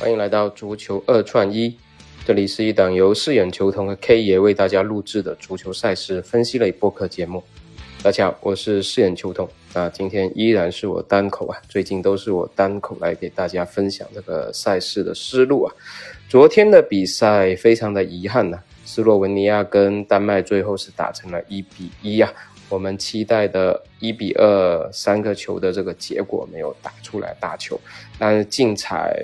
[0.00, 1.76] 欢迎来到足球二串一，
[2.24, 7.44] 这里是一档由四眼球童和 K 爷为大家录制的足球赛事分析类播客节目。
[8.02, 9.46] 大家好，我是四眼球童。
[9.74, 15.74] 那今天依然是我单口啊，最近都是我单口来给大家分享这个赛事的思路啊。
[16.30, 22.32] 昨天的比赛非常的遗憾呐，斯洛文尼亚跟丹麦最后是打成了一比一啊。
[22.70, 27.78] 我们期待的一比二三个球的这个结果没有打出来大球，
[28.18, 29.22] 但是竞彩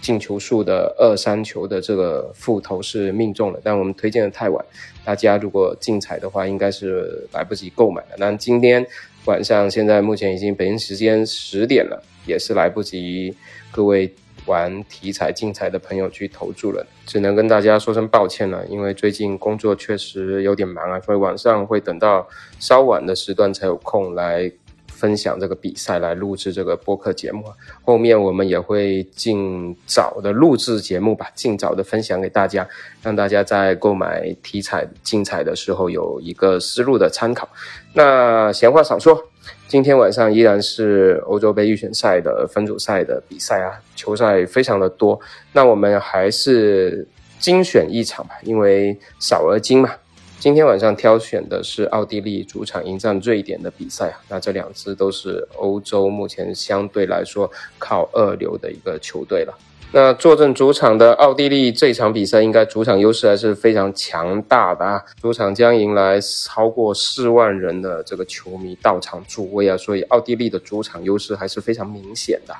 [0.00, 4.64] 进球数的二三球的这个复投是命中了，但我们推荐的太晚，
[5.04, 8.16] 大家如果竞彩的话应该是来不及购买的。
[8.18, 8.86] 那今天
[9.24, 13.36] 晚上现在目前已经北京时间十点了，也是来不及
[13.70, 14.12] 各位。
[14.46, 22.26] 玩题材竞彩的朋友去投注了，只能跟大家说声抱歉了，因为最近工作确实有点忙啊，所以晚上会等到
[22.58, 24.50] 稍晚的时段才有空来
[24.98, 27.44] 分享这个比赛，来录制这个播客节目。
[27.84, 32.68] 后面我们也会尽早的录制节目吧，尽早的分享给大家，
[33.02, 37.48] 让大家在购买体彩竞彩的时候有一个思路的参考。
[37.94, 39.24] 那闲话少说。
[39.66, 45.18] 今天晚上依然是欧洲杯预选赛的分组赛的比赛啊，球赛非常的多。
[45.52, 47.06] 那我们还是
[47.38, 49.90] 精选一场吧，因为少而精嘛。
[50.40, 54.20] 今天晚上挑选的是奥地利主场迎战瑞典的比赛啊。
[54.28, 59.58] 那这两支都是欧洲目前相对来说靠二流的一个球队了。
[59.90, 65.02] 那坐镇主场的奥地利这场比赛，应该主场优势还是非常强大的啊！
[65.20, 72.54] 主场将迎来超过四万人的这个球迷到场助威啊，所以奥地利的主场优势还是非常明显的。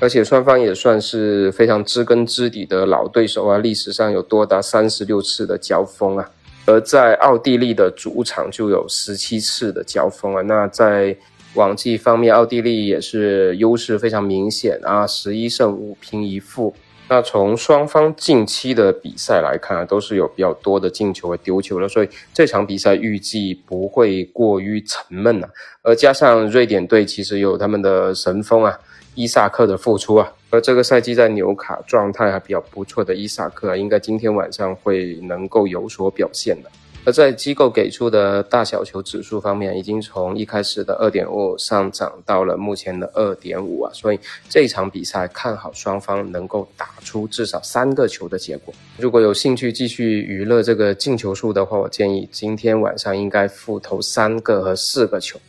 [0.00, 6.28] 而且双方也算是非常知根知底的老对手啊，历史上有多达三十六次的交锋啊，
[6.64, 10.42] 而在奥地利的主场就有十七次的交锋啊。
[10.42, 11.16] 那在
[11.54, 16.74] 往绩方面，奥地利也是优势非常明显啊，十一胜五平一负。
[17.12, 25.50] 那从双方近期的比赛来看啊，都是有比较多的进球和丢球了，所以这场比赛预计不会过于沉闷啊。
[25.82, 28.80] 而加上瑞典队其实有他们的神锋啊，
[29.14, 36.70] 伊萨克的复出啊，而这个赛季在纽卡状态还比较不错的伊萨克啊，应该今天晚上会能够有所表现的。
[37.04, 48.72] 而在机构给出的大小球指数方面，已经从一开始的二点五上涨到了目前的二点五啊，所以这场比赛看好双方能够打出至少三个球的结果。
[48.98, 55.40] 如果有兴趣继续娱乐这个进球数的话，我建议今天晚上应该复投三个和四个球。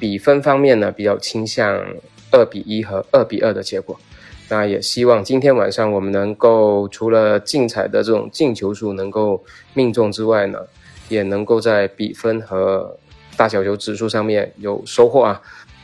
[0.00, 1.84] 比分方面呢，比较倾向
[2.30, 4.00] 二比一和二比二的结果。
[4.48, 9.44] 那也希望今天晚上我们能够除了竞彩的这种进球数能够
[9.74, 10.58] 命中之外呢。
[11.08, 12.98] 也能够在比分和
[13.36, 15.40] 大小球指数上面有收获啊！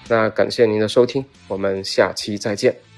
[0.08, 2.89] 那感谢您的收听，我们下期再见。